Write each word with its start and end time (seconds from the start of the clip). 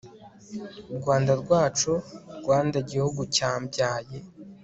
rwanda 0.97 1.31
rwacu 1.41 1.91
rwanda 2.41 2.77
gihugu 2.89 3.21
cyambyaye 3.35 4.15